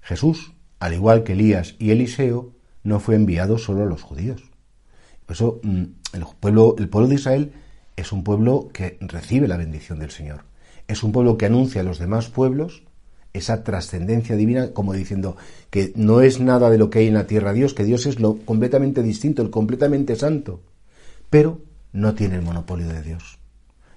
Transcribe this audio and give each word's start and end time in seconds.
Jesús, 0.00 0.54
al 0.80 0.94
igual 0.94 1.22
que 1.22 1.34
Elías 1.34 1.76
y 1.78 1.92
Eliseo, 1.92 2.52
no 2.82 2.98
fue 2.98 3.14
enviado 3.14 3.58
solo 3.58 3.84
a 3.84 3.86
los 3.86 4.02
judíos. 4.02 4.42
Por 5.26 5.36
eso 5.36 5.60
mm, 5.62 5.84
el 6.14 6.26
pueblo, 6.40 6.74
el 6.78 6.88
pueblo 6.88 7.08
de 7.08 7.14
Israel 7.14 7.52
es 7.94 8.10
un 8.10 8.24
pueblo 8.24 8.70
que 8.72 8.98
recibe 9.02 9.46
la 9.46 9.56
bendición 9.56 10.00
del 10.00 10.10
Señor. 10.10 10.46
Es 10.88 11.04
un 11.04 11.12
pueblo 11.12 11.38
que 11.38 11.46
anuncia 11.46 11.82
a 11.82 11.84
los 11.84 12.00
demás 12.00 12.28
pueblos 12.28 12.82
esa 13.38 13.64
trascendencia 13.64 14.36
divina, 14.36 14.72
como 14.72 14.92
diciendo 14.92 15.36
que 15.70 15.92
no 15.96 16.20
es 16.20 16.40
nada 16.40 16.70
de 16.70 16.78
lo 16.78 16.90
que 16.90 17.00
hay 17.00 17.06
en 17.08 17.14
la 17.14 17.26
tierra 17.26 17.52
Dios, 17.52 17.74
que 17.74 17.84
Dios 17.84 18.06
es 18.06 18.20
lo 18.20 18.38
completamente 18.38 19.02
distinto, 19.02 19.42
el 19.42 19.50
completamente 19.50 20.16
santo, 20.16 20.60
pero 21.30 21.60
no 21.92 22.14
tiene 22.14 22.36
el 22.36 22.42
monopolio 22.42 22.88
de 22.88 23.02
Dios. 23.02 23.38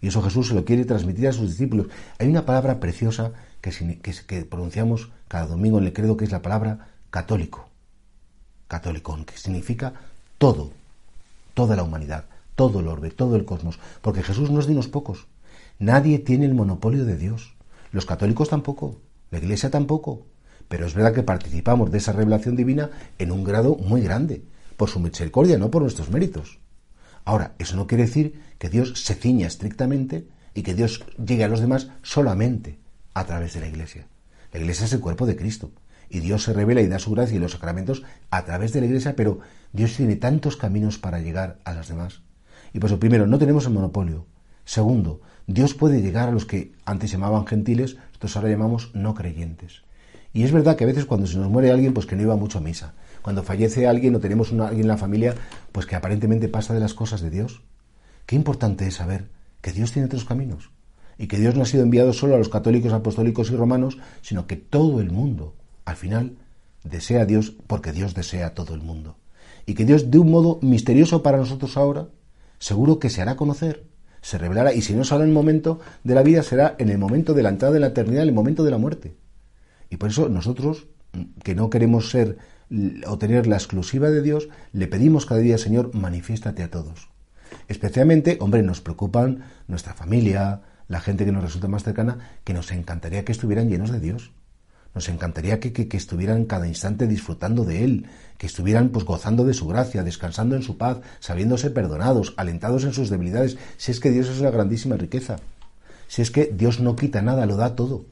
Y 0.00 0.08
eso 0.08 0.22
Jesús 0.22 0.48
se 0.48 0.54
lo 0.54 0.64
quiere 0.64 0.84
transmitir 0.84 1.28
a 1.28 1.32
sus 1.32 1.50
discípulos. 1.50 1.88
Hay 2.18 2.28
una 2.28 2.46
palabra 2.46 2.78
preciosa 2.78 3.32
que, 3.60 4.00
que 4.00 4.44
pronunciamos 4.44 5.10
cada 5.26 5.46
domingo 5.46 5.78
en 5.78 5.84
el 5.84 5.92
credo, 5.92 6.16
que 6.16 6.24
es 6.24 6.30
la 6.30 6.42
palabra 6.42 6.88
católico. 7.10 7.68
Católico, 8.68 9.18
que 9.24 9.36
significa 9.36 9.94
todo, 10.36 10.70
toda 11.54 11.74
la 11.74 11.82
humanidad, 11.82 12.26
todo 12.54 12.80
el 12.80 12.88
orbe, 12.88 13.10
todo 13.10 13.34
el 13.36 13.44
cosmos, 13.44 13.78
porque 14.02 14.22
Jesús 14.22 14.50
no 14.50 14.60
es 14.60 14.66
de 14.66 14.72
unos 14.72 14.88
pocos. 14.88 15.26
Nadie 15.78 16.18
tiene 16.18 16.46
el 16.46 16.54
monopolio 16.54 17.04
de 17.04 17.16
Dios. 17.16 17.54
Los 17.92 18.04
católicos 18.04 18.48
tampoco, 18.48 19.00
la 19.30 19.38
Iglesia 19.38 19.70
tampoco. 19.70 20.26
Pero 20.68 20.86
es 20.86 20.94
verdad 20.94 21.14
que 21.14 21.22
participamos 21.22 21.90
de 21.90 21.98
esa 21.98 22.12
revelación 22.12 22.56
divina 22.56 22.90
en 23.18 23.32
un 23.32 23.44
grado 23.44 23.76
muy 23.76 24.02
grande, 24.02 24.44
por 24.76 24.90
su 24.90 25.00
misericordia, 25.00 25.58
no 25.58 25.70
por 25.70 25.82
nuestros 25.82 26.10
méritos. 26.10 26.60
Ahora, 27.24 27.54
eso 27.58 27.76
no 27.76 27.86
quiere 27.86 28.04
decir 28.04 28.40
que 28.58 28.68
Dios 28.68 29.02
se 29.02 29.14
ciña 29.14 29.46
estrictamente 29.46 30.28
y 30.54 30.62
que 30.62 30.74
Dios 30.74 31.04
llegue 31.24 31.44
a 31.44 31.48
los 31.48 31.60
demás 31.60 31.88
solamente 32.02 32.78
a 33.14 33.24
través 33.24 33.54
de 33.54 33.60
la 33.60 33.68
Iglesia. 33.68 34.06
La 34.52 34.60
Iglesia 34.60 34.86
es 34.86 34.92
el 34.92 35.00
cuerpo 35.00 35.26
de 35.26 35.36
Cristo. 35.36 35.72
Y 36.10 36.20
Dios 36.20 36.44
se 36.44 36.54
revela 36.54 36.80
y 36.80 36.86
da 36.86 36.98
su 36.98 37.10
gracia 37.10 37.36
y 37.36 37.38
los 37.38 37.52
sacramentos 37.52 38.02
a 38.30 38.44
través 38.44 38.72
de 38.72 38.80
la 38.80 38.86
Iglesia, 38.86 39.14
pero 39.14 39.40
Dios 39.72 39.94
tiene 39.94 40.16
tantos 40.16 40.56
caminos 40.56 40.98
para 40.98 41.20
llegar 41.20 41.58
a 41.64 41.74
las 41.74 41.88
demás. 41.88 42.22
Y 42.72 42.78
por 42.78 42.88
eso, 42.88 42.98
primero, 42.98 43.26
no 43.26 43.38
tenemos 43.38 43.66
el 43.66 43.72
monopolio. 43.72 44.26
Segundo, 44.64 45.20
Dios 45.48 45.72
puede 45.72 46.02
llegar 46.02 46.28
a 46.28 46.32
los 46.32 46.44
que 46.44 46.72
antes 46.84 47.10
llamaban 47.10 47.46
gentiles, 47.46 47.96
nosotros 48.08 48.36
ahora 48.36 48.50
llamamos 48.50 48.90
no 48.92 49.14
creyentes. 49.14 49.82
Y 50.34 50.42
es 50.42 50.52
verdad 50.52 50.76
que 50.76 50.84
a 50.84 50.86
veces 50.86 51.06
cuando 51.06 51.26
se 51.26 51.38
nos 51.38 51.48
muere 51.48 51.70
alguien, 51.70 51.94
pues 51.94 52.04
que 52.04 52.16
no 52.16 52.22
iba 52.22 52.36
mucho 52.36 52.58
a 52.58 52.60
misa. 52.60 52.92
Cuando 53.22 53.42
fallece 53.42 53.86
alguien 53.86 54.14
o 54.14 54.20
tenemos 54.20 54.52
alguien 54.52 54.82
en 54.82 54.88
la 54.88 54.98
familia, 54.98 55.34
pues 55.72 55.86
que 55.86 55.96
aparentemente 55.96 56.48
pasa 56.48 56.74
de 56.74 56.80
las 56.80 56.92
cosas 56.92 57.22
de 57.22 57.30
Dios. 57.30 57.62
Qué 58.26 58.36
importante 58.36 58.86
es 58.86 58.96
saber 58.96 59.30
que 59.62 59.72
Dios 59.72 59.90
tiene 59.90 60.04
otros 60.04 60.26
caminos 60.26 60.70
y 61.16 61.28
que 61.28 61.38
Dios 61.38 61.54
no 61.54 61.62
ha 61.62 61.66
sido 61.66 61.82
enviado 61.82 62.12
solo 62.12 62.34
a 62.34 62.38
los 62.38 62.50
católicos, 62.50 62.92
apostólicos 62.92 63.50
y 63.50 63.56
romanos, 63.56 63.96
sino 64.20 64.46
que 64.46 64.56
todo 64.56 65.00
el 65.00 65.10
mundo, 65.10 65.54
al 65.86 65.96
final, 65.96 66.36
desea 66.84 67.22
a 67.22 67.26
Dios 67.26 67.54
porque 67.66 67.92
Dios 67.92 68.14
desea 68.14 68.48
a 68.48 68.54
todo 68.54 68.74
el 68.74 68.82
mundo. 68.82 69.16
Y 69.64 69.72
que 69.72 69.86
Dios, 69.86 70.10
de 70.10 70.18
un 70.18 70.30
modo 70.30 70.58
misterioso 70.60 71.22
para 71.22 71.38
nosotros 71.38 71.78
ahora, 71.78 72.08
seguro 72.58 72.98
que 72.98 73.08
se 73.08 73.22
hará 73.22 73.36
conocer, 73.36 73.88
se 74.20 74.38
revelará, 74.38 74.72
y 74.72 74.82
si 74.82 74.94
no 74.94 75.04
será 75.04 75.22
en 75.22 75.28
el 75.28 75.34
momento 75.34 75.80
de 76.04 76.14
la 76.14 76.22
vida, 76.22 76.42
será 76.42 76.74
en 76.78 76.88
el 76.88 76.98
momento 76.98 77.34
de 77.34 77.42
la 77.42 77.50
entrada 77.50 77.74
de 77.74 77.80
la 77.80 77.88
eternidad, 77.88 78.22
en 78.22 78.28
el 78.28 78.34
momento 78.34 78.64
de 78.64 78.70
la 78.70 78.78
muerte. 78.78 79.16
Y 79.90 79.96
por 79.96 80.10
eso 80.10 80.28
nosotros, 80.28 80.86
que 81.42 81.54
no 81.54 81.70
queremos 81.70 82.10
ser 82.10 82.38
o 83.06 83.18
tener 83.18 83.46
la 83.46 83.56
exclusiva 83.56 84.10
de 84.10 84.22
Dios, 84.22 84.48
le 84.72 84.86
pedimos 84.86 85.26
cada 85.26 85.40
día, 85.40 85.58
Señor, 85.58 85.94
manifiéstate 85.94 86.62
a 86.62 86.70
todos. 86.70 87.08
Especialmente, 87.68 88.38
hombre, 88.40 88.62
nos 88.62 88.80
preocupan 88.80 89.44
nuestra 89.66 89.94
familia, 89.94 90.62
la 90.86 91.00
gente 91.00 91.24
que 91.24 91.32
nos 91.32 91.42
resulta 91.42 91.68
más 91.68 91.84
cercana, 91.84 92.18
que 92.44 92.54
nos 92.54 92.70
encantaría 92.72 93.24
que 93.24 93.32
estuvieran 93.32 93.68
llenos 93.68 93.90
de 93.90 94.00
Dios. 94.00 94.32
Nos 94.98 95.08
encantaría 95.08 95.60
que, 95.60 95.72
que, 95.72 95.96
estuvieran 95.96 96.44
cada 96.44 96.66
instante 96.66 97.06
disfrutando 97.06 97.64
de 97.64 97.84
Él, 97.84 98.06
que 98.36 98.48
estuvieran 98.48 98.88
pues 98.88 99.04
gozando 99.04 99.44
de 99.44 99.54
su 99.54 99.68
gracia, 99.68 100.02
descansando 100.02 100.56
en 100.56 100.64
su 100.64 100.76
paz, 100.76 100.98
sabiéndose 101.20 101.70
perdonados, 101.70 102.34
alentados 102.36 102.82
en 102.82 102.92
sus 102.92 103.08
debilidades, 103.08 103.56
si 103.76 103.92
es 103.92 104.00
que 104.00 104.10
Dios 104.10 104.28
es 104.28 104.40
una 104.40 104.50
grandísima 104.50 104.96
riqueza, 104.96 105.36
si 106.08 106.20
es 106.20 106.32
que 106.32 106.46
Dios 106.52 106.80
no 106.80 106.96
quita 106.96 107.22
nada, 107.22 107.46
lo 107.46 107.54
da 107.54 107.76
todo. 107.76 108.06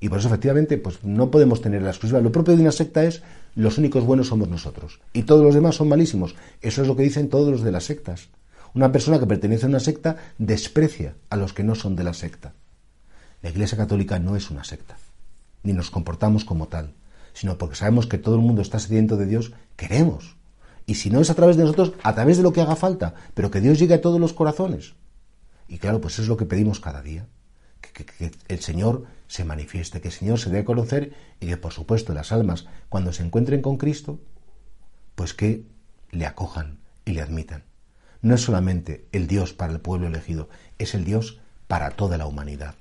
Y 0.00 0.10
por 0.10 0.18
eso 0.18 0.28
efectivamente 0.28 0.76
pues 0.76 1.02
no 1.02 1.30
podemos 1.30 1.62
tener 1.62 1.80
la 1.80 1.92
exclusiva. 1.92 2.20
Lo 2.20 2.30
propio 2.30 2.54
de 2.56 2.60
una 2.60 2.72
secta 2.72 3.04
es 3.04 3.22
los 3.54 3.78
únicos 3.78 4.04
buenos 4.04 4.26
somos 4.26 4.50
nosotros 4.50 5.00
y 5.14 5.22
todos 5.22 5.42
los 5.42 5.54
demás 5.54 5.76
son 5.76 5.88
malísimos. 5.88 6.34
Eso 6.60 6.82
es 6.82 6.88
lo 6.88 6.94
que 6.94 7.04
dicen 7.04 7.30
todos 7.30 7.50
los 7.50 7.62
de 7.62 7.72
las 7.72 7.84
sectas. 7.84 8.28
Una 8.74 8.92
persona 8.92 9.18
que 9.18 9.26
pertenece 9.26 9.64
a 9.64 9.70
una 9.70 9.80
secta 9.80 10.18
desprecia 10.36 11.14
a 11.30 11.36
los 11.36 11.54
que 11.54 11.64
no 11.64 11.74
son 11.74 11.96
de 11.96 12.04
la 12.04 12.12
secta. 12.12 12.52
La 13.40 13.48
Iglesia 13.48 13.78
Católica 13.78 14.18
no 14.18 14.36
es 14.36 14.50
una 14.50 14.64
secta, 14.64 14.98
ni 15.62 15.72
nos 15.72 15.90
comportamos 15.90 16.44
como 16.44 16.68
tal, 16.68 16.94
sino 17.32 17.58
porque 17.58 17.76
sabemos 17.76 18.06
que 18.06 18.18
todo 18.18 18.34
el 18.34 18.40
mundo 18.40 18.62
está 18.62 18.78
sediento 18.78 19.16
de 19.16 19.26
Dios, 19.26 19.52
queremos. 19.76 20.36
Y 20.86 20.94
si 20.94 21.10
no 21.10 21.20
es 21.20 21.30
a 21.30 21.34
través 21.34 21.56
de 21.56 21.64
nosotros, 21.64 21.92
a 22.02 22.14
través 22.14 22.36
de 22.36 22.42
lo 22.42 22.52
que 22.52 22.60
haga 22.60 22.76
falta, 22.76 23.14
pero 23.34 23.50
que 23.50 23.60
Dios 23.60 23.78
llegue 23.78 23.94
a 23.94 24.00
todos 24.00 24.20
los 24.20 24.32
corazones. 24.32 24.94
Y 25.68 25.78
claro, 25.78 26.00
pues 26.00 26.14
eso 26.14 26.22
es 26.22 26.28
lo 26.28 26.36
que 26.36 26.46
pedimos 26.46 26.80
cada 26.80 27.02
día, 27.02 27.26
que, 27.80 28.32
el 28.48 28.60
Señor 28.60 29.04
se 29.26 29.44
manifieste, 29.44 30.00
que 30.00 30.08
el 30.08 30.14
Señor 30.14 30.38
se 30.38 30.50
dé 30.50 30.60
a 30.60 30.64
conocer 30.64 31.12
y 31.40 31.46
que, 31.46 31.56
por 31.58 31.72
supuesto, 31.72 32.14
las 32.14 32.32
almas, 32.32 32.66
cuando 32.88 33.12
se 33.12 33.22
encuentren 33.22 33.60
con 33.60 33.76
Cristo, 33.76 34.18
pues 35.14 35.34
que 35.34 35.66
le 36.10 36.24
acojan 36.24 36.78
y 37.04 37.12
le 37.12 37.20
admitan 37.20 37.68
no 38.22 38.34
es 38.34 38.42
solamente 38.42 39.06
el 39.12 39.26
Dios 39.26 39.52
para 39.52 39.72
el 39.72 39.80
pueblo 39.80 40.06
elegido, 40.06 40.48
es 40.78 40.94
el 40.94 41.04
Dios 41.04 41.40
para 41.66 41.90
toda 41.90 42.18
la 42.18 42.26
humanidad. 42.26 42.74